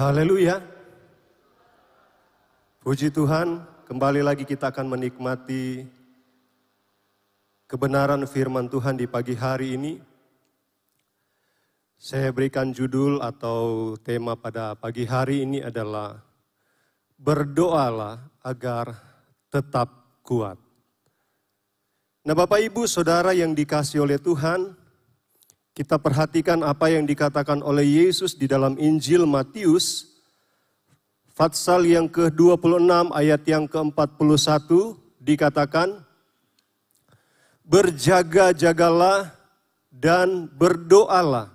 [0.00, 0.56] Haleluya.
[2.80, 5.84] Puji Tuhan, kembali lagi kita akan menikmati
[7.68, 10.00] kebenaran firman Tuhan di pagi hari ini.
[12.00, 16.16] Saya berikan judul atau tema pada pagi hari ini adalah
[17.20, 18.96] Berdoalah agar
[19.52, 20.56] tetap kuat.
[22.24, 24.79] Nah Bapak Ibu Saudara yang dikasih oleh Tuhan,
[25.74, 30.10] kita perhatikan apa yang dikatakan oleh Yesus di dalam Injil Matius,
[31.30, 34.68] Fatsal yang ke-26 ayat yang ke-41
[35.22, 36.04] dikatakan,
[37.64, 39.30] Berjaga-jagalah
[39.94, 41.54] dan berdoalah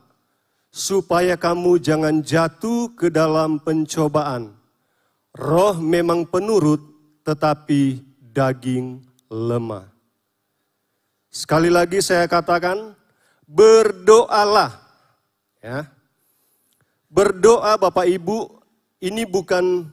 [0.71, 4.55] supaya kamu jangan jatuh ke dalam pencobaan.
[5.35, 6.79] Roh memang penurut,
[7.27, 7.99] tetapi
[8.31, 9.91] daging lemah.
[11.31, 12.95] Sekali lagi saya katakan,
[13.49, 14.73] berdoalah.
[15.61, 15.89] Ya.
[17.09, 18.49] Berdoa Bapak Ibu,
[19.01, 19.87] ini bukan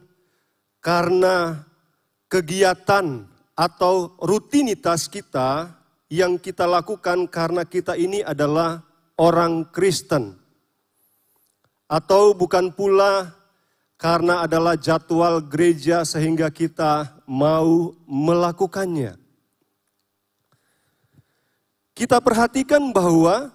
[0.83, 1.63] karena
[2.27, 5.71] kegiatan atau rutinitas kita
[6.11, 8.83] yang kita lakukan karena kita ini adalah
[9.17, 10.35] orang Kristen
[11.87, 13.31] atau bukan pula
[14.01, 19.22] karena adalah jadwal gereja sehingga kita mau melakukannya.
[21.93, 23.53] Kita perhatikan bahwa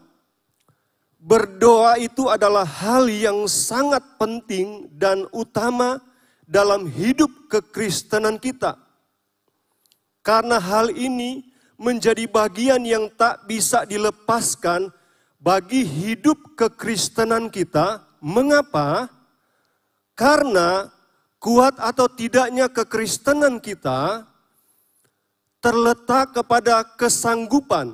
[1.17, 5.97] berdoa itu adalah hal yang sangat penting dan utama
[6.45, 8.77] dalam hidup kekristenan kita.
[10.21, 11.43] Karena hal ini
[11.77, 14.89] menjadi bagian yang tak bisa dilepaskan
[15.38, 19.09] bagi hidup kekristenan kita Mengapa?
[20.17, 20.89] Karena
[21.38, 24.25] kuat atau tidaknya kekristenan kita
[25.61, 27.93] terletak kepada kesanggupan.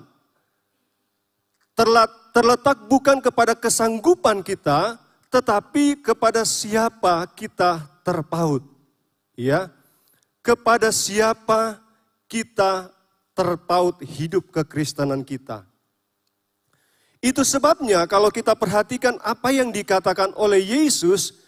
[1.74, 5.02] Terletak bukan kepada kesanggupan kita,
[5.34, 8.62] tetapi kepada siapa kita terpaut.
[9.34, 9.74] Ya,
[10.46, 11.82] kepada siapa
[12.30, 12.94] kita
[13.34, 15.66] terpaut hidup kekristenan kita.
[17.24, 21.42] Itu sebabnya kalau kita perhatikan apa yang dikatakan oleh Yesus,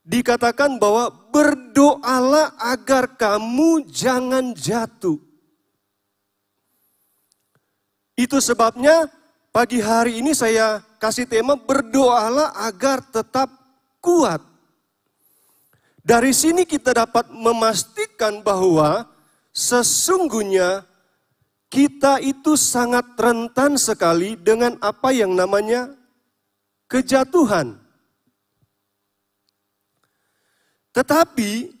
[0.00, 5.20] dikatakan bahwa berdoalah agar kamu jangan jatuh.
[8.16, 9.06] Itu sebabnya
[9.58, 13.50] pagi hari ini saya kasih tema berdoalah agar tetap
[13.98, 14.38] kuat.
[15.98, 19.10] Dari sini kita dapat memastikan bahwa
[19.50, 20.86] sesungguhnya
[21.66, 25.90] kita itu sangat rentan sekali dengan apa yang namanya
[26.86, 27.82] kejatuhan.
[30.94, 31.74] Tetapi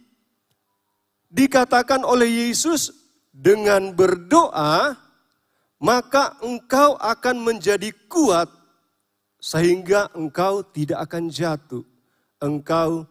[1.30, 2.90] dikatakan oleh Yesus
[3.30, 5.07] dengan berdoa
[5.78, 8.50] maka engkau akan menjadi kuat
[9.38, 11.86] sehingga engkau tidak akan jatuh.
[12.38, 13.06] Engkau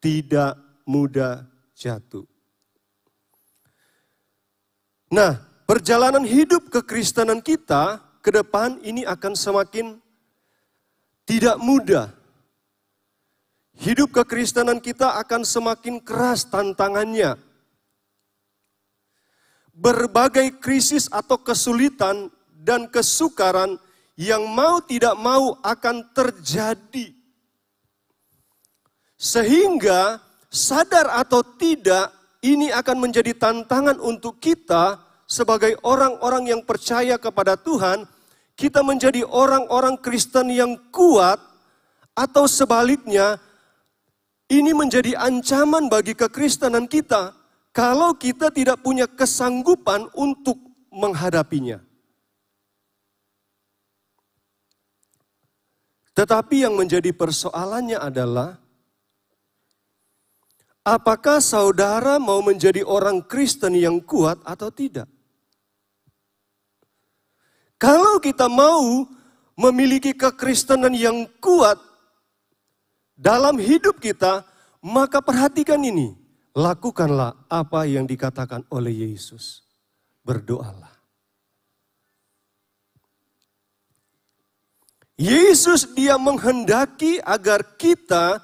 [0.00, 0.56] tidak
[0.88, 1.44] mudah
[1.76, 2.24] jatuh.
[5.10, 5.36] Nah,
[5.66, 9.98] perjalanan hidup kekristenan kita ke depan ini akan semakin
[11.24, 12.12] tidak mudah.
[13.80, 17.49] Hidup kekristenan kita akan semakin keras tantangannya.
[19.80, 23.80] Berbagai krisis atau kesulitan dan kesukaran
[24.20, 27.16] yang mau tidak mau akan terjadi.
[29.16, 30.20] Sehingga
[30.52, 32.12] sadar atau tidak
[32.44, 38.04] ini akan menjadi tantangan untuk kita sebagai orang-orang yang percaya kepada Tuhan,
[38.60, 41.40] kita menjadi orang-orang Kristen yang kuat,
[42.12, 43.40] atau sebaliknya,
[44.50, 47.32] ini menjadi ancaman bagi kekristenan kita
[47.70, 50.58] kalau kita tidak punya kesanggupan untuk
[50.90, 51.78] menghadapinya.
[56.10, 58.60] Tetapi yang menjadi persoalannya adalah
[60.84, 65.08] apakah saudara mau menjadi orang Kristen yang kuat atau tidak?
[67.80, 69.08] Kalau kita mau
[69.56, 71.80] memiliki kekristenan yang kuat
[73.16, 74.44] dalam hidup kita,
[74.84, 76.19] maka perhatikan ini.
[76.56, 79.62] Lakukanlah apa yang dikatakan oleh Yesus.
[80.26, 80.90] Berdoalah.
[85.20, 88.40] Yesus dia menghendaki agar kita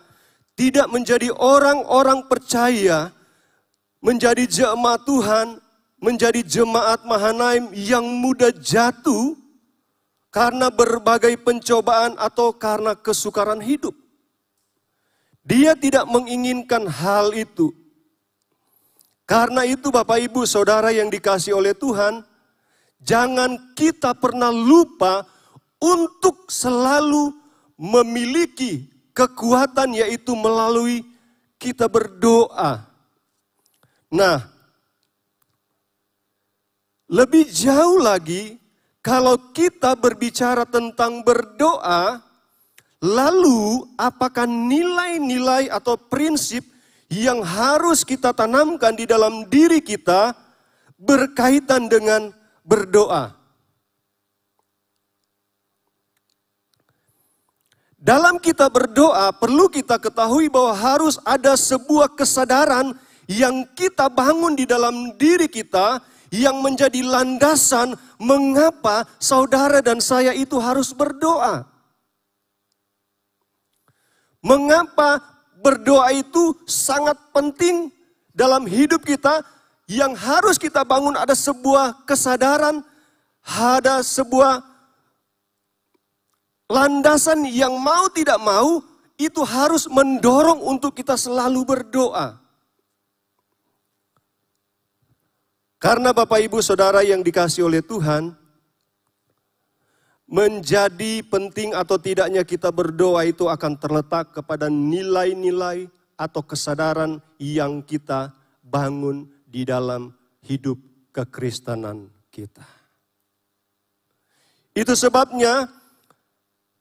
[0.52, 3.10] tidak menjadi orang-orang percaya,
[4.04, 5.66] menjadi jemaat Tuhan
[6.00, 9.36] menjadi jemaat Mahanaim yang mudah jatuh
[10.28, 13.96] karena berbagai pencobaan atau karena kesukaran hidup.
[15.46, 17.72] Dia tidak menginginkan hal itu.
[19.26, 22.22] Karena itu Bapak Ibu Saudara yang dikasih oleh Tuhan,
[23.02, 25.26] jangan kita pernah lupa
[25.82, 27.34] untuk selalu
[27.74, 31.02] memiliki kekuatan yaitu melalui
[31.58, 32.86] kita berdoa.
[34.14, 34.46] Nah,
[37.10, 38.62] lebih jauh lagi
[39.02, 42.22] kalau kita berbicara tentang berdoa,
[43.02, 46.75] lalu apakah nilai-nilai atau prinsip
[47.10, 50.34] yang harus kita tanamkan di dalam diri kita
[50.98, 52.34] berkaitan dengan
[52.66, 53.36] berdoa?
[58.06, 62.94] Dalam kita berdoa, perlu kita ketahui bahwa harus ada sebuah kesadaran
[63.26, 65.98] yang kita bangun di dalam diri kita
[66.30, 71.66] yang menjadi landasan mengapa saudara dan saya itu harus berdoa.
[74.38, 75.35] Mengapa
[75.66, 77.90] berdoa itu sangat penting
[78.30, 79.42] dalam hidup kita
[79.90, 82.86] yang harus kita bangun ada sebuah kesadaran,
[83.42, 84.62] ada sebuah
[86.70, 88.78] landasan yang mau tidak mau
[89.18, 92.38] itu harus mendorong untuk kita selalu berdoa.
[95.82, 98.34] Karena Bapak Ibu Saudara yang dikasih oleh Tuhan,
[100.26, 105.86] menjadi penting atau tidaknya kita berdoa itu akan terletak kepada nilai-nilai
[106.18, 108.34] atau kesadaran yang kita
[108.66, 110.10] bangun di dalam
[110.42, 110.76] hidup
[111.14, 112.66] kekristenan kita.
[114.76, 115.70] Itu sebabnya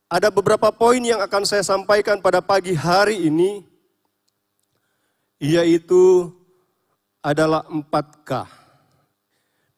[0.09, 3.63] ada beberapa poin yang akan saya sampaikan pada pagi hari ini,
[5.39, 6.33] yaitu
[7.23, 8.31] adalah 4K.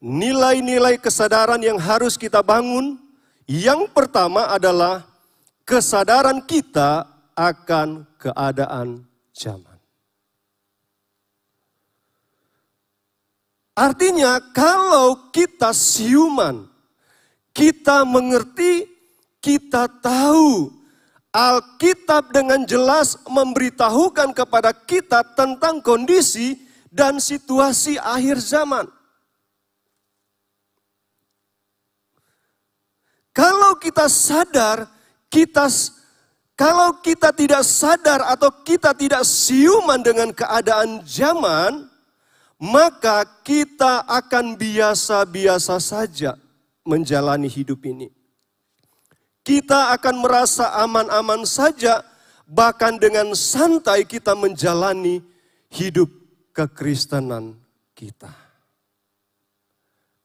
[0.01, 3.06] Nilai-nilai kesadaran yang harus kita bangun,
[3.47, 5.07] yang pertama adalah
[5.63, 9.79] kesadaran kita akan keadaan zaman.
[13.77, 16.65] Artinya, kalau kita siuman,
[17.53, 18.89] kita mengerti
[19.37, 20.73] kita tahu
[21.29, 26.57] Alkitab dengan jelas memberitahukan kepada kita tentang kondisi
[26.89, 28.89] dan situasi akhir zaman.
[33.37, 34.89] Kalau kita sadar,
[35.29, 35.69] kita
[36.57, 41.85] kalau kita tidak sadar atau kita tidak siuman dengan keadaan zaman,
[42.57, 46.33] maka kita akan biasa-biasa saja
[46.81, 48.17] menjalani hidup ini
[49.47, 52.03] kita akan merasa aman-aman saja,
[52.43, 55.23] bahkan dengan santai kita menjalani
[55.71, 56.11] hidup
[56.51, 57.55] kekristenan
[57.95, 58.46] kita.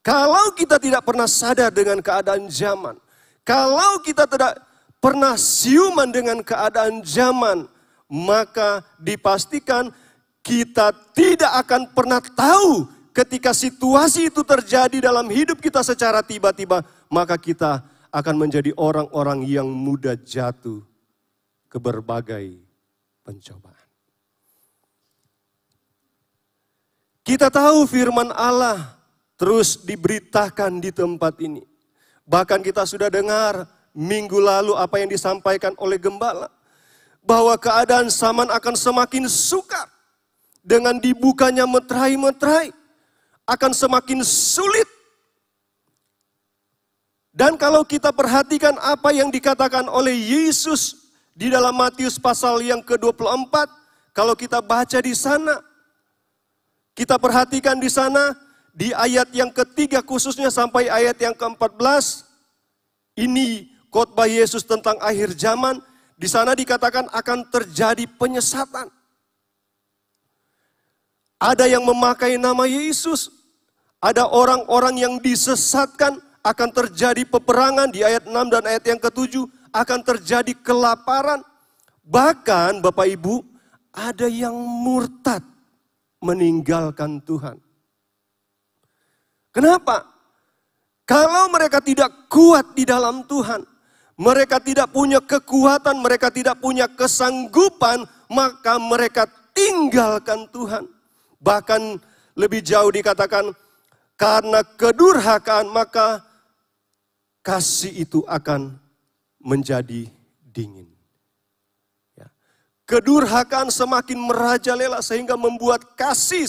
[0.03, 2.99] Kalau kita tidak pernah sadar dengan keadaan zaman,
[3.47, 4.59] kalau kita tidak
[4.99, 7.71] pernah siuman dengan keadaan zaman,
[8.11, 9.95] maka dipastikan
[10.43, 17.39] kita tidak akan pernah tahu ketika situasi itu terjadi dalam hidup kita secara tiba-tiba, maka
[17.39, 20.83] kita akan menjadi orang-orang yang mudah jatuh
[21.71, 22.59] ke berbagai
[23.23, 23.89] pencobaan.
[27.23, 29.02] Kita tahu firman Allah
[29.43, 31.67] terus diberitakan di tempat ini.
[32.23, 36.47] Bahkan kita sudah dengar minggu lalu apa yang disampaikan oleh gembala.
[37.27, 39.91] Bahwa keadaan zaman akan semakin sukar.
[40.63, 42.71] Dengan dibukanya meterai-meterai.
[43.43, 44.87] Akan semakin sulit
[47.33, 53.73] dan kalau kita perhatikan apa yang dikatakan oleh Yesus di dalam Matius pasal yang ke-24,
[54.13, 55.57] kalau kita baca di sana,
[56.93, 58.37] kita perhatikan di sana,
[58.73, 62.25] di ayat yang ketiga khususnya sampai ayat yang ke-14,
[63.21, 65.77] ini khotbah Yesus tentang akhir zaman,
[66.17, 68.89] di sana dikatakan akan terjadi penyesatan.
[71.37, 73.29] Ada yang memakai nama Yesus,
[74.01, 80.01] ada orang-orang yang disesatkan, akan terjadi peperangan di ayat 6 dan ayat yang ke-7 akan
[80.03, 81.39] terjadi kelaparan.
[82.03, 83.47] Bahkan Bapak Ibu
[83.95, 85.47] ada yang murtad
[86.19, 87.63] meninggalkan Tuhan.
[89.53, 90.09] Kenapa?
[91.05, 93.69] Kalau mereka tidak kuat di dalam Tuhan,
[94.17, 100.89] mereka tidak punya kekuatan, mereka tidak punya kesanggupan, maka mereka tinggalkan Tuhan.
[101.37, 102.01] Bahkan
[102.33, 103.53] lebih jauh dikatakan,
[104.17, 106.25] karena kedurhakaan maka
[107.45, 108.79] kasih itu akan
[109.43, 110.07] menjadi
[110.41, 110.87] dingin.
[112.15, 112.31] Ya.
[112.87, 116.47] Kedurhakaan semakin merajalela sehingga membuat kasih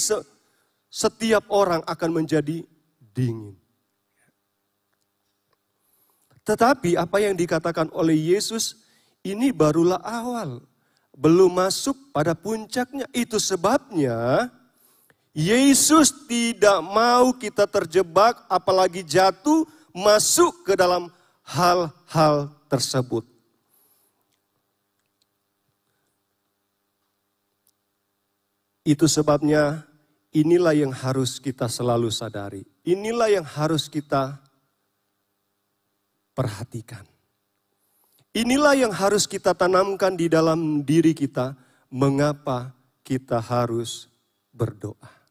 [0.94, 2.62] setiap orang akan menjadi
[3.14, 3.56] dingin.
[6.44, 8.84] Tetapi apa yang dikatakan oleh Yesus
[9.24, 10.60] ini barulah awal.
[11.16, 13.08] Belum masuk pada puncaknya.
[13.16, 14.52] Itu sebabnya
[15.32, 19.64] Yesus tidak mau kita terjebak apalagi jatuh
[19.96, 21.08] masuk ke dalam
[21.48, 23.24] hal-hal tersebut.
[28.84, 29.88] Itu sebabnya
[30.34, 32.66] inilah yang harus kita selalu sadari.
[32.84, 34.42] Inilah yang harus kita
[36.34, 37.06] perhatikan.
[38.34, 41.54] Inilah yang harus kita tanamkan di dalam diri kita,
[41.94, 42.74] mengapa
[43.06, 44.10] kita harus
[44.50, 45.22] berdoa.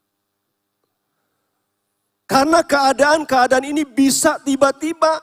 [2.30, 5.20] Karena keadaan-keadaan ini bisa tiba-tiba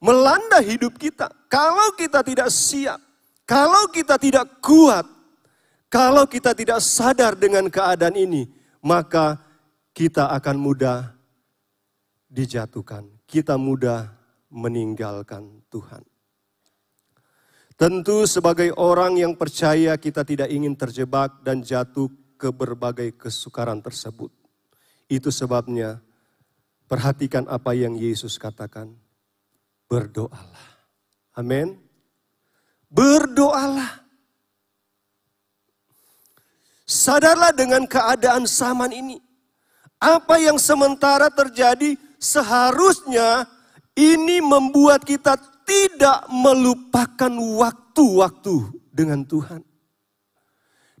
[0.00, 1.30] melanda hidup kita.
[1.46, 2.98] Kalau kita tidak siap,
[3.44, 5.06] kalau kita tidak kuat,
[5.86, 8.55] kalau kita tidak sadar dengan keadaan ini,
[8.86, 9.42] maka
[9.90, 11.10] kita akan mudah
[12.30, 13.10] dijatuhkan.
[13.26, 14.06] Kita mudah
[14.54, 16.06] meninggalkan Tuhan.
[17.74, 24.30] Tentu sebagai orang yang percaya kita tidak ingin terjebak dan jatuh ke berbagai kesukaran tersebut.
[25.10, 26.00] Itu sebabnya
[26.86, 28.94] perhatikan apa yang Yesus katakan.
[29.90, 30.72] Berdoalah.
[31.36, 31.76] Amin.
[32.88, 34.05] Berdoalah.
[36.86, 39.18] Sadarlah dengan keadaan zaman ini.
[39.98, 43.50] Apa yang sementara terjadi seharusnya
[43.98, 45.34] ini membuat kita
[45.66, 48.56] tidak melupakan waktu-waktu
[48.94, 49.66] dengan Tuhan.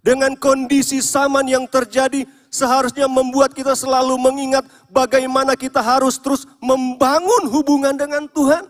[0.02, 7.46] Dengan kondisi zaman yang terjadi seharusnya membuat kita selalu mengingat bagaimana kita harus terus membangun
[7.46, 8.66] hubungan dengan Tuhan.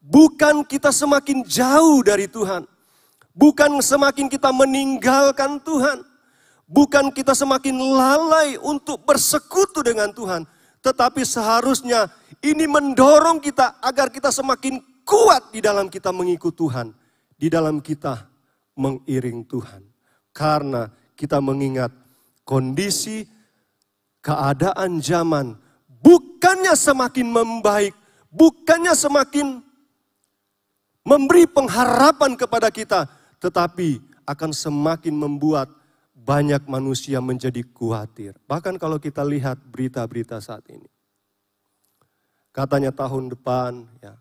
[0.00, 2.71] Bukan kita semakin jauh dari Tuhan.
[3.32, 6.04] Bukan semakin kita meninggalkan Tuhan.
[6.68, 10.44] Bukan kita semakin lalai untuk bersekutu dengan Tuhan.
[10.80, 12.08] Tetapi seharusnya
[12.44, 16.92] ini mendorong kita agar kita semakin kuat di dalam kita mengikut Tuhan.
[17.36, 18.28] Di dalam kita
[18.76, 19.82] mengiring Tuhan.
[20.32, 21.92] Karena kita mengingat
[22.44, 23.24] kondisi
[24.24, 25.56] keadaan zaman
[26.02, 27.94] bukannya semakin membaik,
[28.28, 29.60] bukannya semakin
[31.02, 33.10] memberi pengharapan kepada kita,
[33.42, 35.66] tetapi akan semakin membuat
[36.14, 38.38] banyak manusia menjadi khawatir.
[38.46, 40.86] Bahkan kalau kita lihat berita-berita saat ini.
[42.54, 44.14] Katanya tahun depan, ya,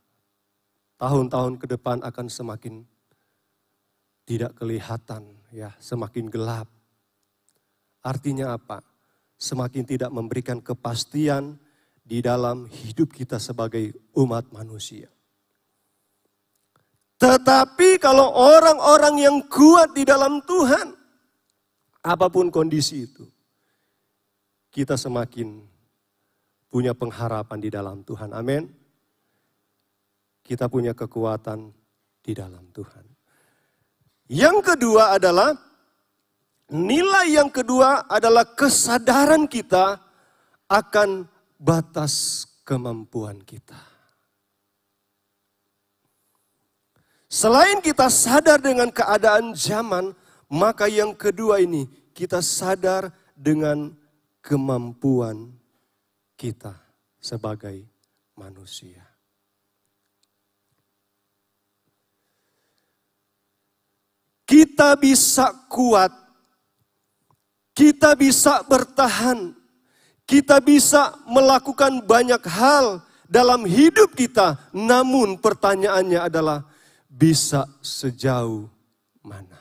[0.97, 2.81] tahun-tahun ke depan akan semakin
[4.25, 6.65] tidak kelihatan, ya, semakin gelap.
[8.01, 8.81] Artinya apa?
[9.37, 11.61] Semakin tidak memberikan kepastian
[12.01, 15.11] di dalam hidup kita sebagai umat manusia.
[17.21, 20.97] Tetapi kalau orang-orang yang kuat di dalam Tuhan,
[22.01, 23.21] Apa pun kondisi itu,
[24.73, 25.61] kita semakin
[26.65, 28.33] punya pengharapan di dalam Tuhan.
[28.33, 28.65] Amin.
[30.41, 31.69] Kita punya kekuatan
[32.25, 33.05] di dalam Tuhan.
[34.33, 35.53] Yang kedua adalah
[36.73, 40.01] nilai yang kedua adalah kesadaran kita
[40.71, 41.29] akan
[41.61, 43.90] batas kemampuan kita.
[47.31, 50.11] Selain kita sadar dengan keadaan zaman,
[50.51, 53.07] maka yang kedua ini kita sadar
[53.39, 53.95] dengan
[54.43, 55.55] kemampuan
[56.35, 56.75] kita
[57.23, 57.87] sebagai
[58.35, 59.07] manusia.
[64.43, 66.11] Kita bisa kuat,
[67.71, 69.55] kita bisa bertahan,
[70.27, 72.99] kita bisa melakukan banyak hal
[73.31, 74.59] dalam hidup kita.
[74.75, 76.67] Namun pertanyaannya adalah
[77.11, 78.71] bisa sejauh
[79.19, 79.59] mana?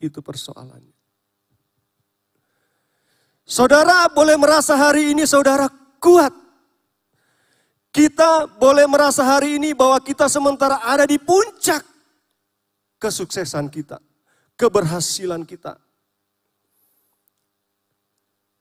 [0.00, 0.96] Itu persoalannya.
[3.44, 5.68] Saudara boleh merasa hari ini saudara
[6.00, 6.32] kuat.
[7.92, 11.80] Kita boleh merasa hari ini bahwa kita sementara ada di puncak
[13.00, 13.96] kesuksesan kita,
[14.54, 15.80] keberhasilan kita.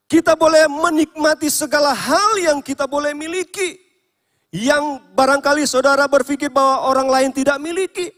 [0.08, 3.87] Kita boleh menikmati segala hal yang kita boleh miliki.
[4.58, 8.10] Yang barangkali saudara berpikir bahwa orang lain tidak miliki.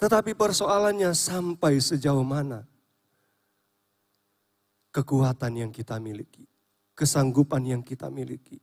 [0.00, 2.64] Tetapi persoalannya sampai sejauh mana
[4.96, 6.48] kekuatan yang kita miliki,
[6.96, 8.56] kesanggupan yang kita miliki,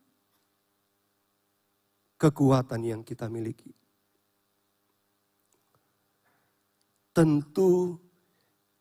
[2.18, 3.70] kekuatan yang kita miliki.
[7.14, 8.02] Tentu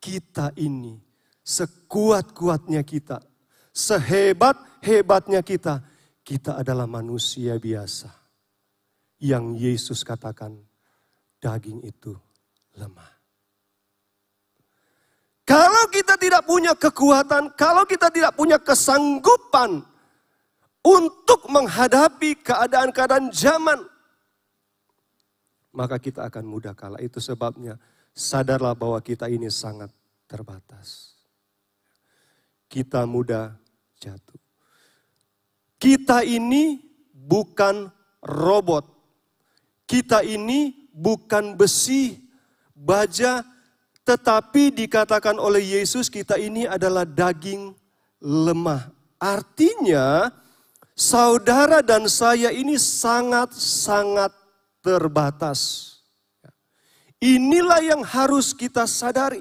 [0.01, 0.97] kita ini
[1.45, 3.21] sekuat-kuatnya kita,
[3.77, 5.92] sehebat-hebatnya kita,
[6.23, 8.11] kita adalah manusia biasa.
[9.23, 10.59] Yang Yesus katakan,
[11.39, 12.15] daging itu
[12.75, 13.11] lemah.
[15.43, 19.83] Kalau kita tidak punya kekuatan, kalau kita tidak punya kesanggupan
[20.83, 23.79] untuk menghadapi keadaan-keadaan zaman,
[25.71, 26.99] maka kita akan mudah kalah.
[26.99, 27.79] Itu sebabnya
[28.11, 29.91] sadarlah bahwa kita ini sangat
[30.27, 31.15] terbatas.
[32.67, 33.55] Kita mudah
[34.01, 34.42] jatuh.
[35.83, 36.79] Kita ini
[37.11, 37.91] bukan
[38.23, 38.87] robot.
[39.83, 42.23] Kita ini bukan besi
[42.71, 43.43] baja,
[44.03, 47.71] Tetapi dikatakan oleh Yesus kita ini adalah daging
[48.19, 48.91] lemah.
[49.15, 50.27] Artinya
[50.99, 54.35] saudara dan saya ini sangat-sangat
[54.83, 55.87] terbatas.
[57.23, 59.39] Inilah yang harus kita sadari.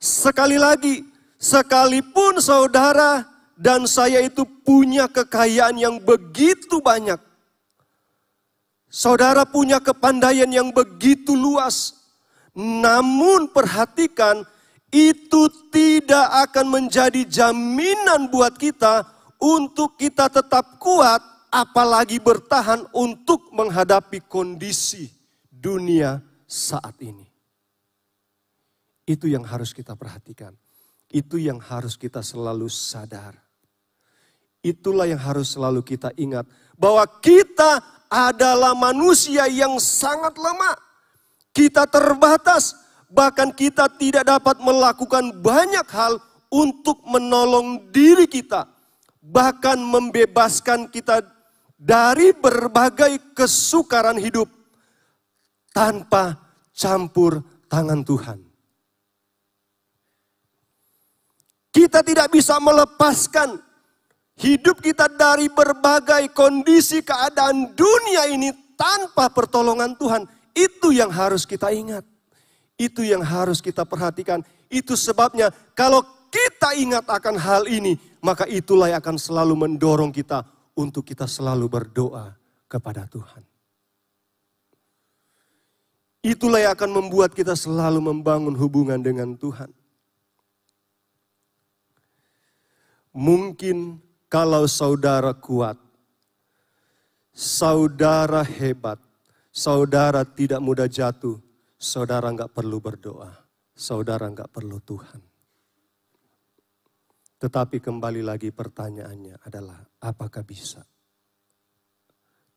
[0.00, 1.04] Sekali lagi,
[1.36, 7.16] sekalipun saudara dan saya itu punya kekayaan yang begitu banyak.
[8.86, 11.96] Saudara punya kepandaian yang begitu luas.
[12.56, 14.44] Namun perhatikan,
[14.88, 19.04] itu tidak akan menjadi jaminan buat kita
[19.36, 21.20] untuk kita tetap kuat,
[21.52, 25.12] apalagi bertahan untuk menghadapi kondisi
[25.52, 27.28] dunia saat ini.
[29.04, 30.56] Itu yang harus kita perhatikan.
[31.06, 33.45] Itu yang harus kita selalu sadar.
[34.66, 36.42] Itulah yang harus selalu kita ingat.
[36.74, 37.78] Bahwa kita
[38.10, 40.74] adalah manusia yang sangat lemah.
[41.54, 42.74] Kita terbatas,
[43.06, 46.18] bahkan kita tidak dapat melakukan banyak hal
[46.50, 48.66] untuk menolong diri kita,
[49.22, 51.22] bahkan membebaskan kita
[51.78, 54.50] dari berbagai kesukaran hidup
[55.70, 56.34] tanpa
[56.74, 57.38] campur
[57.70, 58.38] tangan Tuhan.
[61.70, 63.65] Kita tidak bisa melepaskan
[64.36, 70.28] hidup kita dari berbagai kondisi keadaan dunia ini tanpa pertolongan Tuhan.
[70.56, 72.04] Itu yang harus kita ingat.
[72.76, 74.44] Itu yang harus kita perhatikan.
[74.68, 80.44] Itu sebabnya kalau kita ingat akan hal ini, maka itulah yang akan selalu mendorong kita
[80.76, 82.36] untuk kita selalu berdoa
[82.68, 83.44] kepada Tuhan.
[86.26, 89.70] Itulah yang akan membuat kita selalu membangun hubungan dengan Tuhan.
[93.16, 94.05] Mungkin
[94.36, 95.80] kalau saudara kuat,
[97.32, 99.00] saudara hebat,
[99.48, 101.40] saudara tidak mudah jatuh,
[101.80, 103.32] saudara nggak perlu berdoa,
[103.72, 105.24] saudara nggak perlu Tuhan.
[107.40, 110.84] Tetapi kembali lagi pertanyaannya adalah apakah bisa?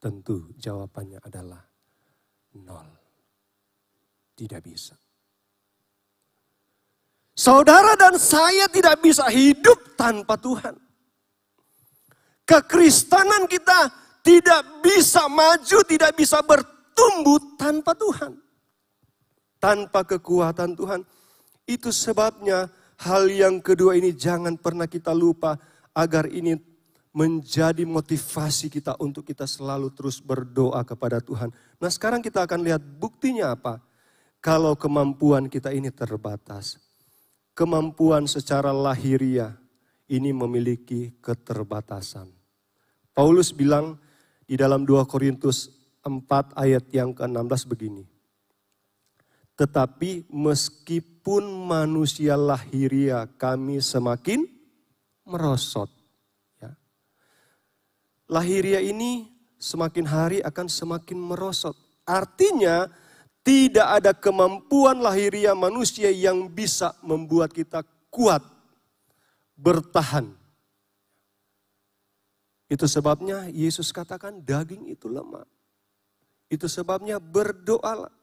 [0.03, 1.63] Tentu jawabannya adalah
[2.59, 2.91] nol.
[4.35, 4.99] Tidak bisa.
[7.39, 10.88] Saudara dan saya tidak bisa hidup tanpa Tuhan.
[12.49, 13.93] Kekristenan kita
[14.25, 18.35] tidak bisa maju, tidak bisa bertahan tumbuh tanpa Tuhan.
[19.59, 21.01] Tanpa kekuatan Tuhan.
[21.63, 22.67] Itu sebabnya
[22.99, 25.55] hal yang kedua ini jangan pernah kita lupa
[25.95, 26.57] agar ini
[27.09, 31.51] menjadi motivasi kita untuk kita selalu terus berdoa kepada Tuhan.
[31.79, 33.79] Nah sekarang kita akan lihat buktinya apa.
[34.39, 36.79] Kalau kemampuan kita ini terbatas.
[37.51, 39.51] Kemampuan secara lahiriah
[40.07, 42.38] ini memiliki keterbatasan.
[43.19, 43.99] Paulus bilang
[44.47, 45.67] di dalam 2 Korintus
[46.07, 48.07] 4 ayat yang ke-16 begini.
[49.59, 54.47] Tetapi meskipun manusia lahiria kami semakin
[55.27, 55.91] merosot.
[56.63, 56.79] Ya.
[58.31, 59.27] Lahiria ini
[59.59, 61.75] semakin hari akan semakin merosot.
[62.07, 62.87] Artinya
[63.43, 68.47] tidak ada kemampuan lahiria manusia yang bisa membuat kita kuat,
[69.59, 70.38] bertahan.
[72.69, 75.43] Itu sebabnya Yesus katakan daging itu lemah.
[76.45, 78.13] Itu sebabnya berdoalah.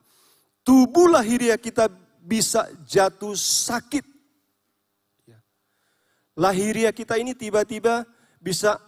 [0.62, 1.90] Tubuh lahiriah kita
[2.22, 4.06] bisa jatuh sakit.
[5.26, 5.42] Ya.
[6.38, 8.06] Lahiriah kita ini tiba-tiba
[8.38, 8.78] bisa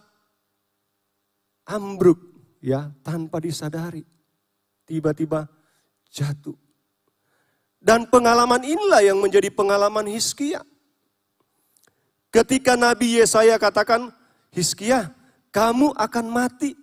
[1.67, 2.19] ambruk
[2.63, 4.03] ya tanpa disadari.
[4.87, 5.43] Tiba-tiba
[6.07, 6.55] jatuh.
[7.79, 10.63] Dan pengalaman inilah yang menjadi pengalaman Hiskia.
[12.29, 14.11] Ketika Nabi Yesaya katakan,
[14.51, 15.15] Hiskia,
[15.49, 16.77] kamu akan mati.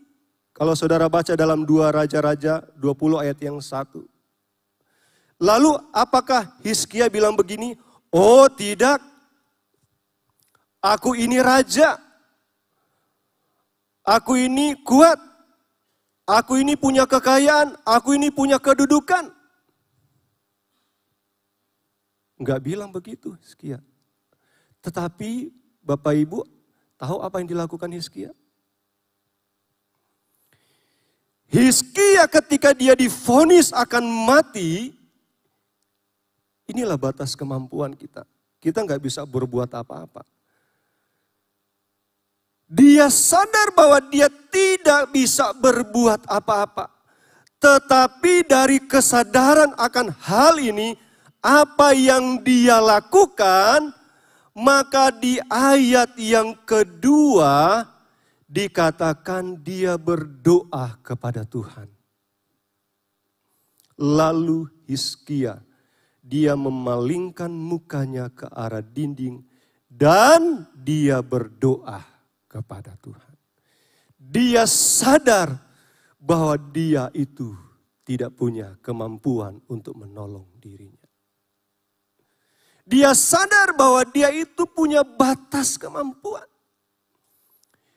[0.56, 4.08] Kalau saudara baca dalam dua Raja-Raja 20 ayat yang satu.
[5.36, 7.76] Lalu apakah Hiskia bilang begini?
[8.08, 9.04] Oh tidak,
[10.80, 12.00] aku ini raja.
[14.06, 15.18] Aku ini kuat.
[16.24, 17.74] Aku ini punya kekayaan.
[17.82, 19.34] Aku ini punya kedudukan.
[22.38, 23.82] Enggak bilang begitu Hiskia.
[24.80, 25.50] Tetapi
[25.82, 26.46] Bapak Ibu
[26.94, 28.30] tahu apa yang dilakukan Hiskia?
[31.46, 34.90] Hiskia ketika dia difonis akan mati,
[36.66, 38.26] inilah batas kemampuan kita.
[38.58, 40.26] Kita nggak bisa berbuat apa-apa.
[42.66, 46.90] Dia sadar bahwa dia tidak bisa berbuat apa-apa.
[47.62, 50.98] Tetapi dari kesadaran akan hal ini,
[51.38, 53.94] apa yang dia lakukan,
[54.50, 57.86] maka di ayat yang kedua,
[58.46, 61.90] dikatakan dia berdoa kepada Tuhan.
[63.98, 65.62] Lalu Hiskia,
[66.22, 69.42] dia memalingkan mukanya ke arah dinding
[69.86, 72.02] dan dia berdoa
[72.50, 73.34] kepada Tuhan.
[74.18, 75.54] Dia sadar
[76.18, 77.54] bahwa dia itu
[78.02, 81.06] tidak punya kemampuan untuk menolong dirinya.
[82.86, 86.46] Dia sadar bahwa dia itu punya batas kemampuan.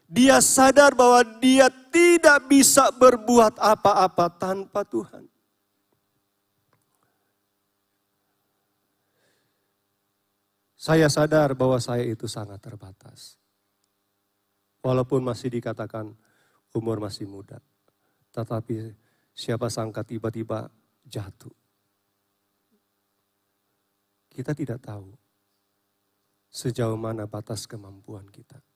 [0.10, 5.30] Dia sadar bahwa dia tidak bisa berbuat apa-apa tanpa Tuhan.
[10.74, 13.38] Saya sadar bahwa saya itu sangat terbatas.
[14.82, 16.18] Walaupun masih dikatakan
[16.74, 17.62] umur masih muda.
[18.34, 18.96] Tetapi
[19.36, 20.74] siapa sangka tiba-tiba
[21.06, 21.54] jatuh.
[24.34, 25.14] Kita tidak tahu
[26.50, 28.69] sejauh mana batas kemampuan kita.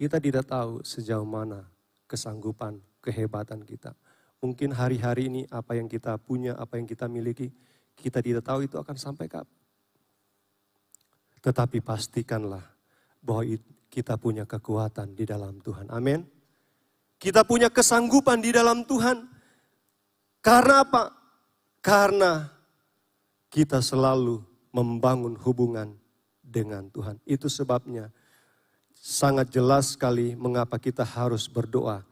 [0.00, 1.60] Kita tidak tahu sejauh mana
[2.08, 3.92] kesanggupan, kehebatan kita.
[4.40, 7.52] Mungkin hari-hari ini apa yang kita punya, apa yang kita miliki,
[8.00, 9.60] kita tidak tahu itu akan sampai kapan.
[11.44, 12.64] Tetapi pastikanlah
[13.20, 13.44] bahwa
[13.92, 15.92] kita punya kekuatan di dalam Tuhan.
[15.92, 16.24] Amin.
[17.20, 19.28] Kita punya kesanggupan di dalam Tuhan.
[20.40, 21.12] Karena apa?
[21.84, 22.48] Karena
[23.52, 24.40] kita selalu
[24.72, 25.92] membangun hubungan
[26.40, 27.20] dengan Tuhan.
[27.28, 28.08] Itu sebabnya
[29.00, 32.04] sangat jelas sekali mengapa kita harus berdoa.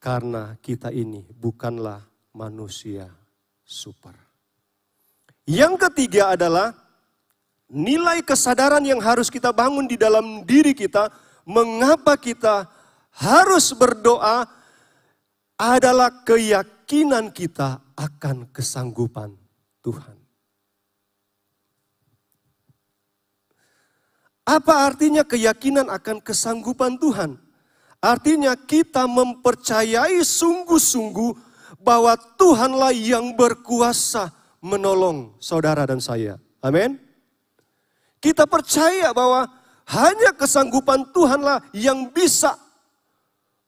[0.00, 2.00] Karena kita ini bukanlah
[2.32, 3.08] manusia
[3.60, 4.16] super.
[5.44, 6.72] Yang ketiga adalah
[7.68, 11.12] nilai kesadaran yang harus kita bangun di dalam diri kita,
[11.46, 12.66] mengapa kita
[13.14, 14.46] harus berdoa
[15.56, 19.32] adalah keyakinan kita akan kesanggupan
[19.80, 20.25] Tuhan.
[24.46, 27.34] Apa artinya keyakinan akan kesanggupan Tuhan?
[27.98, 31.34] Artinya kita mempercayai sungguh-sungguh
[31.82, 34.30] bahwa Tuhanlah yang berkuasa
[34.62, 36.38] menolong saudara dan saya.
[36.62, 36.94] Amin.
[38.22, 39.50] Kita percaya bahwa
[39.90, 42.54] hanya kesanggupan Tuhanlah yang bisa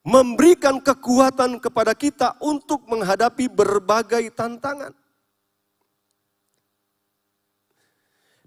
[0.06, 4.94] memberikan kekuatan kepada kita untuk menghadapi berbagai tantangan.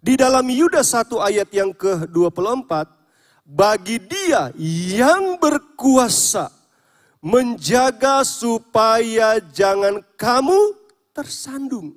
[0.01, 2.89] Di dalam Yudas 1 ayat yang ke-24,
[3.45, 6.49] bagi dia yang berkuasa
[7.21, 10.73] menjaga supaya jangan kamu
[11.13, 11.93] tersandung.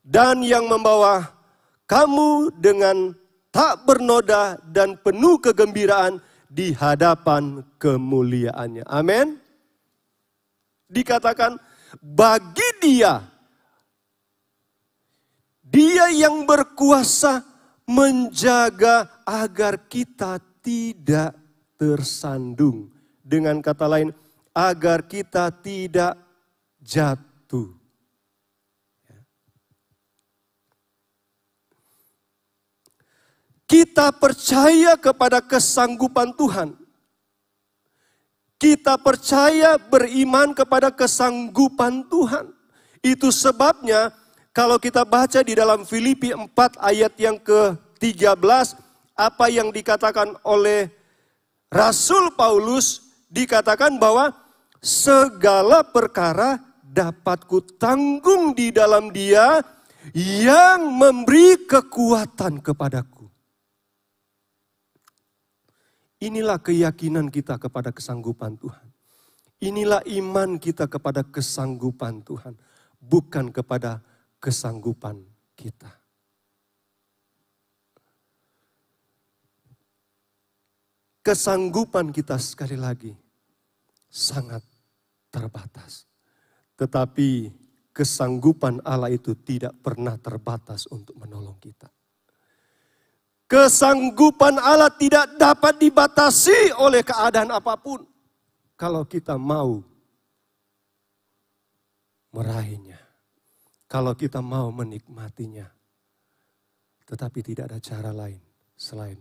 [0.00, 1.36] Dan yang membawa
[1.84, 3.12] kamu dengan
[3.52, 6.16] tak bernoda dan penuh kegembiraan
[6.48, 8.88] di hadapan kemuliaannya.
[8.88, 9.36] Amin.
[10.88, 11.60] Dikatakan
[12.00, 13.20] bagi dia
[15.66, 17.42] dia yang berkuasa
[17.86, 21.34] menjaga agar kita tidak
[21.74, 22.90] tersandung.
[23.26, 24.14] Dengan kata lain,
[24.54, 26.14] agar kita tidak
[26.78, 27.74] jatuh.
[33.66, 36.78] Kita percaya kepada kesanggupan Tuhan.
[38.56, 42.54] Kita percaya beriman kepada kesanggupan Tuhan.
[43.02, 44.14] Itu sebabnya
[44.56, 48.72] kalau kita baca di dalam Filipi 4 ayat yang ke-13,
[49.12, 50.88] apa yang dikatakan oleh
[51.68, 54.32] Rasul Paulus, dikatakan bahwa
[54.80, 59.60] segala perkara dapat kutanggung di dalam dia
[60.16, 63.28] yang memberi kekuatan kepadaku.
[66.16, 68.88] Inilah keyakinan kita kepada kesanggupan Tuhan.
[69.60, 72.56] Inilah iman kita kepada kesanggupan Tuhan,
[73.04, 74.00] bukan kepada
[74.40, 75.20] kesanggupan
[75.56, 75.90] kita.
[81.26, 83.10] Kesanggupan kita sekali lagi
[84.06, 84.62] sangat
[85.26, 86.06] terbatas.
[86.78, 87.50] Tetapi
[87.90, 91.90] kesanggupan Allah itu tidak pernah terbatas untuk menolong kita.
[93.46, 98.02] Kesanggupan Allah tidak dapat dibatasi oleh keadaan apa pun.
[98.74, 99.82] Kalau kita mau
[102.34, 103.05] meraihnya.
[103.96, 105.64] Kalau kita mau menikmatinya.
[107.08, 108.36] Tetapi tidak ada cara lain
[108.76, 109.16] selain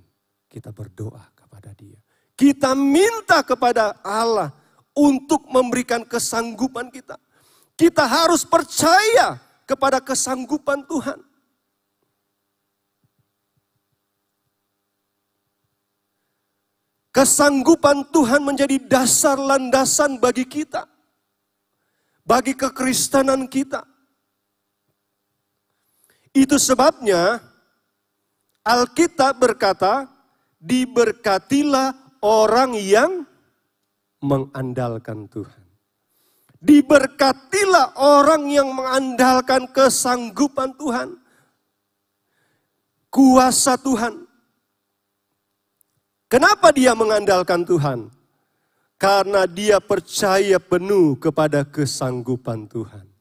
[0.51, 1.95] kita berdoa kepada dia.
[2.35, 4.51] Kita minta kepada Allah
[4.91, 7.15] untuk memberikan kesanggupan kita.
[7.79, 11.23] Kita harus percaya kepada kesanggupan Tuhan.
[17.15, 20.83] Kesanggupan Tuhan menjadi dasar landasan bagi kita.
[22.27, 23.94] Bagi kekristenan kita.
[26.35, 27.39] Itu sebabnya
[28.67, 30.11] Alkitab berkata,
[30.59, 33.23] diberkatilah orang yang
[34.19, 35.63] mengandalkan Tuhan.
[36.59, 41.15] Diberkatilah orang yang mengandalkan kesanggupan Tuhan.
[43.07, 44.27] Kuasa Tuhan.
[46.27, 48.11] Kenapa dia mengandalkan Tuhan?
[48.99, 53.14] Karena dia percaya penuh kepada kesanggupan Tuhan.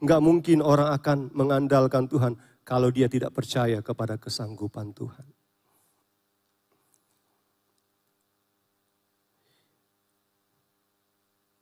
[0.00, 2.34] Enggak mungkin orang akan mengandalkan Tuhan
[2.64, 5.26] kalau dia tidak percaya kepada kesanggupan Tuhan.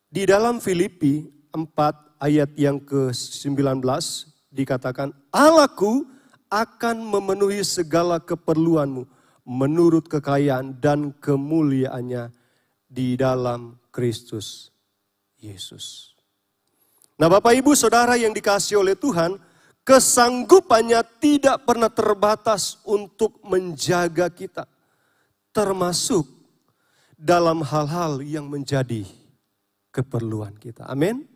[0.09, 3.85] Di dalam Filipi 4 ayat yang ke-19
[4.48, 6.09] dikatakan, Allahku
[6.48, 9.05] akan memenuhi segala keperluanmu
[9.44, 12.33] menurut kekayaan dan kemuliaannya
[12.88, 14.72] di dalam Kristus
[15.37, 16.18] Yesus.
[17.19, 19.35] Nah Bapak Ibu Saudara yang dikasih oleh Tuhan,
[19.83, 24.71] kesanggupannya tidak pernah terbatas untuk menjaga kita.
[25.51, 26.23] Termasuk
[27.19, 29.03] dalam hal-hal yang menjadi
[29.91, 30.87] keperluan kita.
[30.87, 31.27] Amin.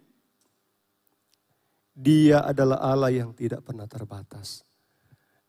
[1.93, 4.63] Dia adalah Allah yang tidak pernah terbatas.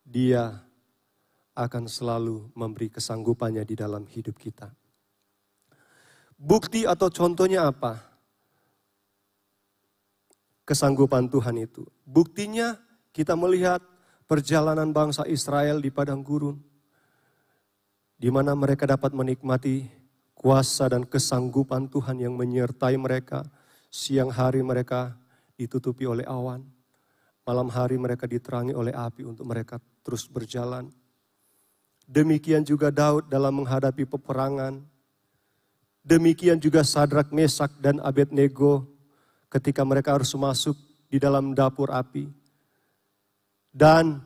[0.02, 0.50] Dia
[1.54, 4.74] akan selalu memberi kesanggupannya di dalam hidup kita.
[6.34, 8.13] Bukti atau contohnya apa?
[10.64, 11.84] Kesanggupan Tuhan itu.
[12.08, 12.80] Buktinya
[13.12, 13.84] kita melihat
[14.24, 16.56] perjalanan bangsa Israel di padang gurun.
[18.16, 19.84] Di mana mereka dapat menikmati
[20.32, 23.44] kuasa dan kesanggupan Tuhan yang menyertai mereka.
[23.92, 25.12] Siang hari mereka
[25.60, 26.64] ditutupi oleh awan.
[27.44, 30.88] Malam hari mereka diterangi oleh api untuk mereka terus berjalan.
[32.08, 34.80] Demikian juga Daud dalam menghadapi peperangan.
[36.04, 38.93] Demikian juga Sadrak, Mesak, dan Abednego
[39.54, 40.74] ketika mereka harus masuk
[41.06, 42.26] di dalam dapur api.
[43.70, 44.18] Dan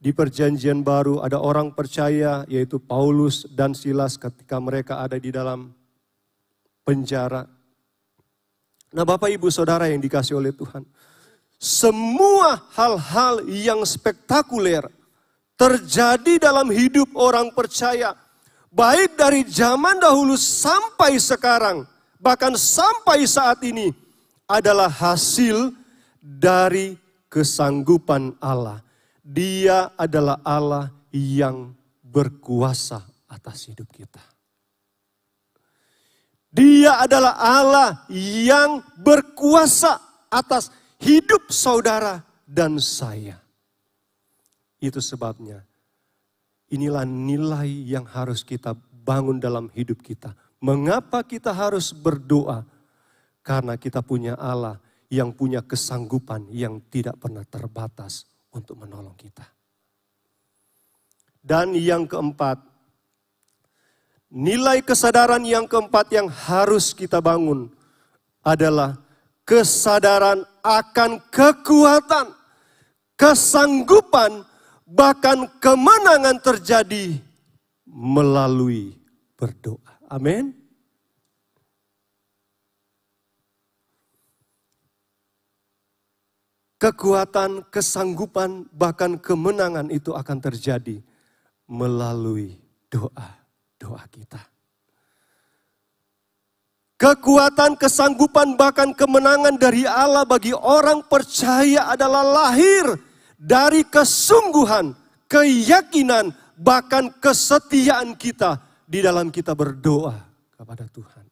[0.00, 5.72] di perjanjian baru ada orang percaya yaitu Paulus dan Silas ketika mereka ada di dalam
[6.84, 7.44] penjara.
[8.92, 10.84] Nah Bapak Ibu Saudara yang dikasih oleh Tuhan.
[11.56, 14.84] Semua hal-hal yang spektakuler
[15.56, 18.12] terjadi dalam hidup orang percaya.
[18.68, 21.93] Baik dari zaman dahulu sampai sekarang.
[22.24, 23.92] Bahkan sampai saat ini
[24.48, 25.76] adalah hasil
[26.24, 26.96] dari
[27.28, 28.84] kesanggupan Allah
[29.24, 31.72] dia adalah Allah yang
[32.04, 34.20] berkuasa atas hidup kita.
[36.52, 43.40] Dia adalah Allah yang berkuasa atas hidup saudara dan saya.
[44.78, 45.64] Itu sebabnya
[46.68, 50.36] inilah nilai yang harus kita bangun dalam hidup kita.
[50.64, 52.64] Mengapa kita harus berdoa?
[53.44, 54.80] Karena kita punya Allah
[55.12, 59.44] yang punya kesanggupan yang tidak pernah terbatas untuk menolong kita.
[61.44, 62.56] Dan yang keempat,
[64.32, 67.68] nilai kesadaran yang keempat yang harus kita bangun
[68.40, 68.96] adalah
[69.44, 72.32] kesadaran akan kekuatan,
[73.20, 74.40] kesanggupan,
[74.88, 77.20] bahkan kemenangan terjadi
[77.84, 78.96] melalui
[79.36, 79.93] berdoa.
[80.10, 80.64] Amin.
[86.84, 91.00] kekuatan, kesanggupan, bahkan kemenangan itu akan terjadi
[91.64, 92.60] melalui
[92.92, 94.42] doa-doa kita.
[97.00, 103.00] Kekuatan, kesanggupan, bahkan kemenangan dari Allah bagi orang percaya adalah lahir
[103.40, 104.92] dari kesungguhan,
[105.26, 110.16] keyakinan, bahkan kesetiaan kita di dalam kita berdoa
[110.52, 111.26] kepada Tuhan.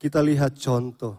[0.00, 1.14] Kita lihat contoh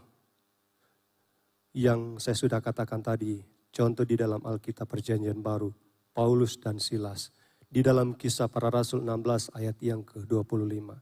[1.73, 3.39] yang saya sudah katakan tadi,
[3.71, 5.71] contoh di dalam Alkitab Perjanjian Baru,
[6.11, 7.31] Paulus dan Silas.
[7.73, 10.93] Di dalam kisah para rasul 16 ayat yang ke-25.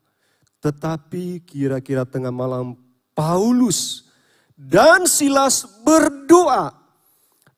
[0.64, 2.80] Tetapi kira-kira tengah malam
[3.12, 4.08] Paulus
[4.56, 6.72] dan Silas berdoa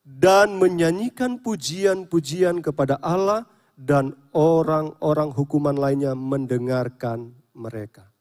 [0.01, 8.13] dan menyanyikan pujian-pujian kepada Allah dan orang-orang hukuman lainnya mendengarkan mereka.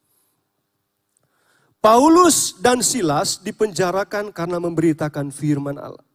[1.83, 6.07] Paulus dan Silas dipenjarakan karena memberitakan firman Allah.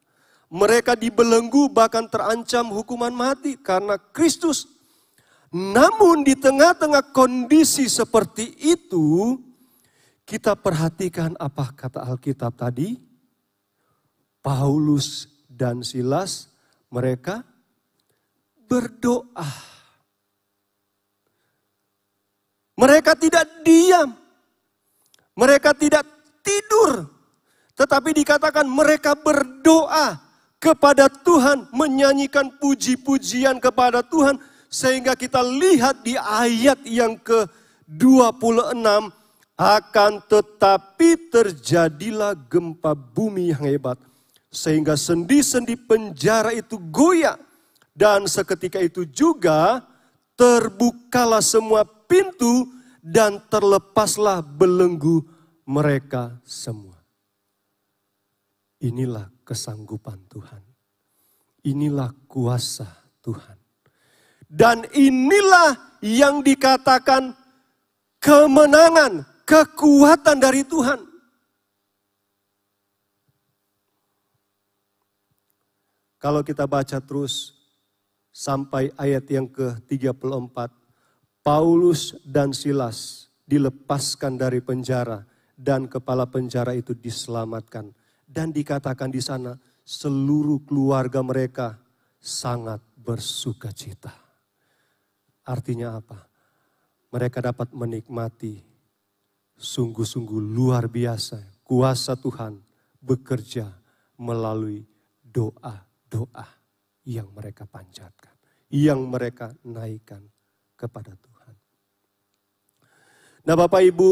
[0.48, 4.64] Mereka dibelenggu bahkan terancam hukuman mati karena Kristus.
[5.52, 9.36] Namun di tengah-tengah kondisi seperti itu,
[10.24, 12.96] kita perhatikan apa kata Alkitab tadi.
[14.40, 16.48] Paulus dan Silas
[16.88, 17.44] mereka
[18.68, 19.48] berdoa.
[22.78, 24.14] Mereka tidak diam.
[25.34, 26.06] Mereka tidak
[26.42, 27.06] tidur,
[27.78, 30.18] tetapi dikatakan mereka berdoa
[30.58, 37.46] kepada Tuhan, menyanyikan puji-pujian kepada Tuhan, sehingga kita lihat di ayat yang ke
[37.86, 38.82] 26
[39.58, 43.98] akan tetapi terjadilah gempa bumi yang hebat
[44.54, 47.40] sehingga sendi-sendi penjara itu goyah
[47.98, 49.82] dan seketika itu juga
[50.38, 52.70] terbukalah semua pintu
[53.02, 55.26] dan terlepaslah belenggu
[55.66, 57.02] mereka semua.
[58.78, 60.62] Inilah kesanggupan Tuhan.
[61.66, 62.86] Inilah kuasa
[63.26, 63.58] Tuhan.
[64.46, 67.34] Dan inilah yang dikatakan
[68.22, 71.02] kemenangan, kekuatan dari Tuhan.
[76.22, 77.57] Kalau kita baca terus
[78.38, 80.70] sampai ayat yang ke-34,
[81.42, 85.26] Paulus dan Silas dilepaskan dari penjara
[85.58, 87.90] dan kepala penjara itu diselamatkan.
[88.30, 91.82] Dan dikatakan di sana seluruh keluarga mereka
[92.22, 94.14] sangat bersuka cita.
[95.48, 96.28] Artinya apa?
[97.10, 98.62] Mereka dapat menikmati
[99.58, 102.60] sungguh-sungguh luar biasa kuasa Tuhan
[103.00, 103.72] bekerja
[104.20, 104.84] melalui
[105.24, 106.57] doa-doa
[107.08, 108.36] yang mereka panjatkan,
[108.68, 110.28] yang mereka naikkan
[110.76, 111.56] kepada Tuhan.
[113.48, 114.10] Nah, Bapak Ibu,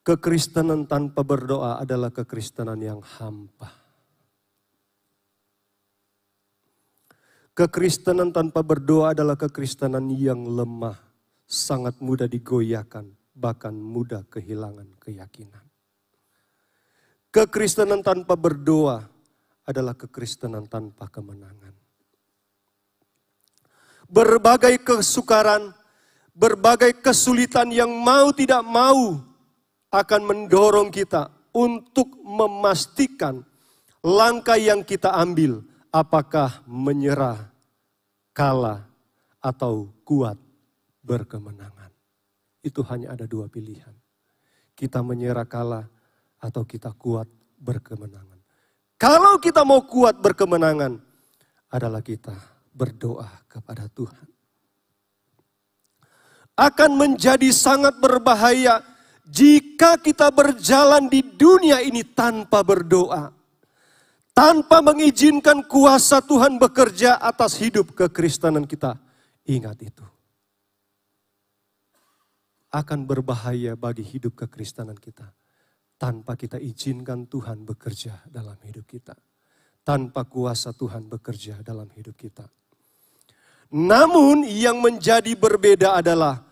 [0.00, 3.68] kekristenan tanpa berdoa adalah kekristenan yang hampa.
[7.52, 10.96] Kekristenan tanpa berdoa adalah kekristenan yang lemah,
[11.44, 15.60] sangat mudah digoyahkan, bahkan mudah kehilangan keyakinan.
[17.28, 19.04] Kekristenan tanpa berdoa
[19.68, 21.89] adalah kekristenan tanpa kemenangan.
[24.10, 25.70] Berbagai kesukaran,
[26.34, 29.22] berbagai kesulitan yang mau tidak mau
[29.94, 33.42] akan mendorong kita untuk memastikan
[34.02, 35.62] langkah yang kita ambil
[35.94, 37.50] apakah menyerah
[38.34, 38.86] kalah
[39.42, 40.38] atau kuat
[41.02, 41.90] berkemenangan.
[42.62, 43.92] Itu hanya ada dua pilihan.
[44.74, 45.86] Kita menyerah kalah
[46.40, 47.28] atau kita kuat
[47.60, 48.40] berkemenangan.
[49.00, 51.00] Kalau kita mau kuat berkemenangan
[51.72, 52.36] adalah kita
[52.70, 54.28] berdoa kepada Tuhan.
[56.58, 58.84] Akan menjadi sangat berbahaya
[59.24, 63.40] jika kita berjalan di dunia ini tanpa berdoa
[64.40, 68.96] tanpa mengizinkan kuasa Tuhan bekerja atas hidup kekristenan kita.
[69.44, 70.06] Ingat itu.
[72.72, 75.28] Akan berbahaya bagi hidup kekristenan kita.
[76.00, 79.12] Tanpa kita izinkan Tuhan bekerja dalam hidup kita.
[79.80, 82.46] Tanpa kuasa Tuhan bekerja dalam hidup kita.
[83.70, 86.42] Namun yang menjadi berbeda adalah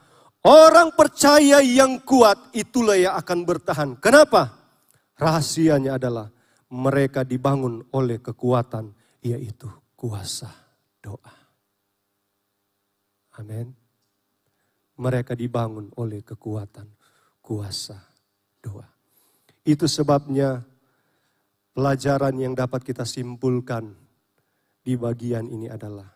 [0.46, 3.90] orang percaya yang kuat itulah yang akan bertahan.
[3.98, 4.54] Kenapa?
[5.18, 6.30] Rahasianya adalah
[6.70, 9.66] mereka dibangun oleh kekuatan, yaitu
[9.98, 10.46] kuasa
[11.02, 11.34] doa.
[13.42, 13.74] Amin.
[14.98, 16.86] Mereka dibangun oleh kekuatan,
[17.42, 17.98] kuasa
[18.62, 18.86] doa.
[19.66, 20.62] Itu sebabnya
[21.78, 23.94] pelajaran yang dapat kita simpulkan
[24.82, 26.10] di bagian ini adalah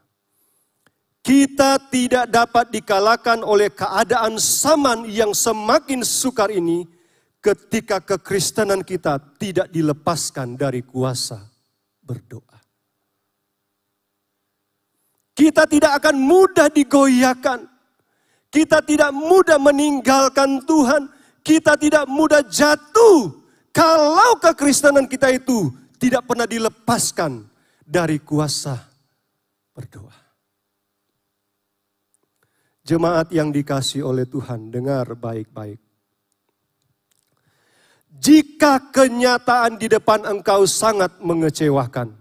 [1.22, 6.82] kita tidak dapat dikalahkan oleh keadaan zaman yang semakin sukar ini
[7.38, 11.46] ketika kekristenan kita tidak dilepaskan dari kuasa
[12.02, 12.58] berdoa.
[15.30, 17.70] Kita tidak akan mudah digoyahkan.
[18.50, 21.06] Kita tidak mudah meninggalkan Tuhan.
[21.46, 23.41] Kita tidak mudah jatuh
[23.72, 27.48] kalau kekristenan kita itu tidak pernah dilepaskan
[27.82, 28.76] dari kuasa
[29.72, 30.12] berdoa.
[32.82, 35.78] Jemaat yang dikasih oleh Tuhan, dengar baik-baik.
[38.12, 42.12] Jika kenyataan di depan engkau sangat mengecewakan,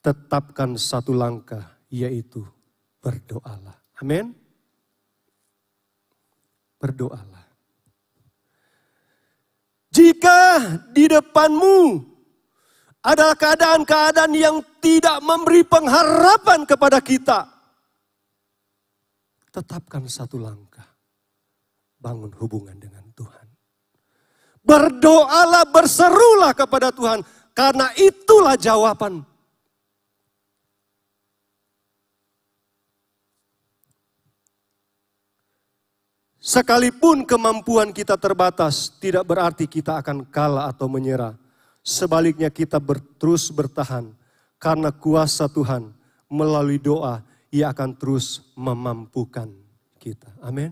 [0.00, 2.46] tetapkan satu langkah, yaitu
[3.02, 3.76] berdoalah.
[4.00, 4.32] Amin.
[6.80, 7.35] Berdoalah.
[9.96, 10.40] Jika
[10.92, 12.04] di depanmu
[13.00, 17.48] ada keadaan-keadaan yang tidak memberi pengharapan kepada kita,
[19.48, 20.84] tetapkan satu langkah.
[21.96, 23.48] Bangun hubungan dengan Tuhan.
[24.60, 27.24] Berdoalah, berserulah kepada Tuhan.
[27.56, 29.24] Karena itulah jawaban.
[36.46, 41.34] Sekalipun kemampuan kita terbatas, tidak berarti kita akan kalah atau menyerah.
[41.82, 44.14] Sebaliknya kita ber, terus bertahan.
[44.54, 45.90] Karena kuasa Tuhan
[46.30, 49.50] melalui doa, ia akan terus memampukan
[49.98, 50.30] kita.
[50.38, 50.70] Amin.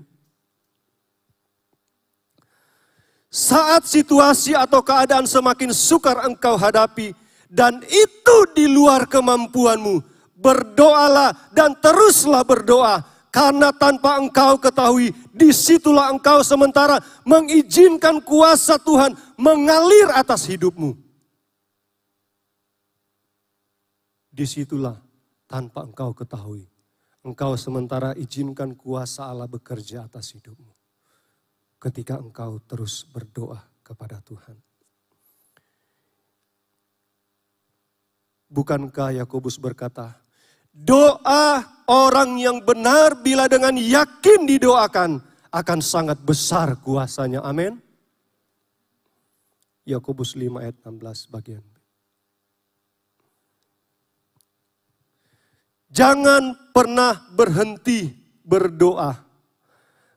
[3.26, 7.18] Saat situasi atau keadaan semakin sukar engkau hadapi
[7.50, 10.06] dan itu di luar kemampuanmu,
[10.38, 19.10] berdoalah dan teruslah berdoa Karena tanpa engkau ketahui, di situlah engkau sementara mengizinkan kuasa Tuhan
[19.34, 20.94] mengalir atas hidupmu.
[24.30, 25.02] Di situlah
[25.50, 26.70] tanpa engkau ketahui,
[27.26, 30.70] engkau sementara izinkan kuasa Allah bekerja atas hidupmu.
[31.82, 34.54] Ketika engkau terus berdoa kepada Tuhan.
[38.46, 40.23] Bukankah Yakobus berkata,
[40.74, 45.22] Doa orang yang benar bila dengan yakin didoakan
[45.54, 47.46] akan sangat besar kuasanya.
[47.46, 47.78] Amin.
[49.86, 51.64] Yakobus 5 ayat 16 bagian.
[55.94, 58.10] Jangan pernah berhenti
[58.42, 59.22] berdoa.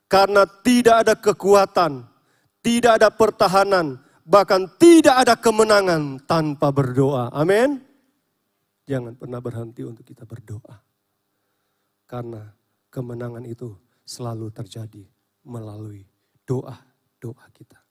[0.08, 2.08] Karena tidak ada kekuatan,
[2.64, 7.30] tidak ada pertahanan, bahkan tidak ada kemenangan tanpa berdoa.
[7.36, 7.87] Amin.
[8.88, 10.80] Jangan pernah berhenti untuk kita berdoa.
[12.08, 12.40] Karena
[12.88, 13.76] kemenangan itu
[14.08, 15.04] selalu terjadi
[15.44, 16.08] melalui
[16.48, 17.84] doa-doa kita.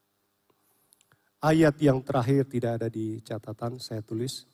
[1.44, 4.48] Ayat yang terakhir tidak ada di catatan, saya tulis.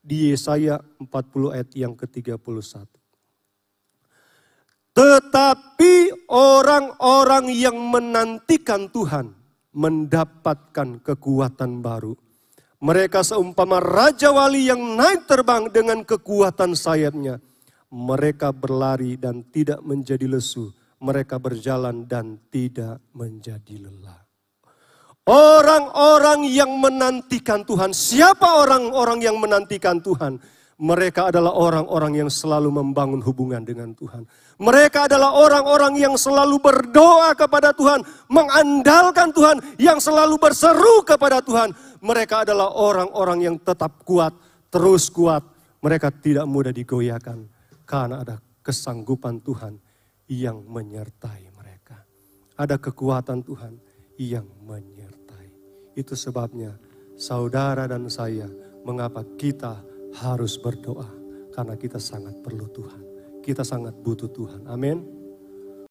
[0.00, 1.10] Di Yesaya 40
[1.52, 2.86] ayat yang ke-31.
[4.94, 5.94] Tetapi
[6.30, 9.34] orang-orang yang menantikan Tuhan
[9.74, 12.14] mendapatkan kekuatan baru
[12.80, 17.36] mereka seumpama raja wali yang naik terbang dengan kekuatan sayapnya.
[17.92, 20.72] Mereka berlari dan tidak menjadi lesu.
[21.00, 24.20] Mereka berjalan dan tidak menjadi lelah.
[25.28, 27.92] Orang-orang yang menantikan Tuhan.
[27.92, 30.40] Siapa orang-orang yang menantikan Tuhan?
[30.80, 34.24] Mereka adalah orang-orang yang selalu membangun hubungan dengan Tuhan.
[34.56, 38.00] Mereka adalah orang-orang yang selalu berdoa kepada Tuhan,
[38.32, 41.76] mengandalkan Tuhan, yang selalu berseru kepada Tuhan.
[42.00, 44.32] Mereka adalah orang-orang yang tetap kuat,
[44.72, 45.44] terus kuat.
[45.84, 47.44] Mereka tidak mudah digoyahkan
[47.84, 49.76] karena ada kesanggupan Tuhan
[50.32, 52.08] yang menyertai mereka.
[52.56, 53.76] Ada kekuatan Tuhan
[54.16, 55.48] yang menyertai.
[55.92, 56.72] Itu sebabnya
[57.20, 58.48] saudara dan saya
[58.80, 61.06] mengapa kita harus berdoa.
[61.50, 63.02] Karena kita sangat perlu Tuhan.
[63.42, 64.66] Kita sangat butuh Tuhan.
[64.70, 65.19] Amin.